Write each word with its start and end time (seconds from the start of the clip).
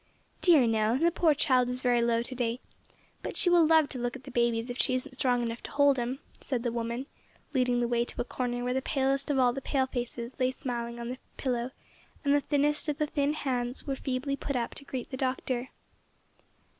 "Dear 0.41 0.65
no, 0.65 0.97
the 0.97 1.11
poor 1.11 1.35
child 1.35 1.69
is 1.69 1.83
very 1.83 2.01
low 2.01 2.23
to 2.23 2.33
day. 2.33 2.59
But 3.21 3.37
she 3.37 3.51
will 3.51 3.67
love 3.67 3.87
to 3.89 3.99
look 3.99 4.15
at 4.15 4.23
the 4.23 4.31
babies 4.31 4.71
if 4.71 4.79
she 4.79 4.95
isn't 4.95 5.13
strong 5.13 5.43
enough 5.43 5.61
to 5.61 5.69
hold 5.71 5.99
'em," 5.99 6.17
said 6.39 6.63
the 6.63 6.71
woman, 6.71 7.05
leading 7.53 7.79
the 7.81 7.87
way 7.87 8.03
to 8.05 8.19
a 8.19 8.23
corner 8.23 8.63
where 8.63 8.73
the 8.73 8.81
palest 8.81 9.29
of 9.29 9.37
all 9.37 9.53
the 9.53 9.61
pale 9.61 9.85
faces 9.85 10.39
lay 10.39 10.49
smiling 10.49 10.99
on 10.99 11.09
the 11.09 11.19
pillow, 11.37 11.69
and 12.25 12.33
the 12.33 12.41
thinnest 12.41 12.89
of 12.89 12.97
the 12.97 13.05
thin 13.05 13.33
hands 13.33 13.85
were 13.85 13.95
feebly 13.95 14.35
put 14.35 14.55
up 14.55 14.73
to 14.73 14.85
greet 14.85 15.11
the 15.11 15.17
Doctor. 15.17 15.69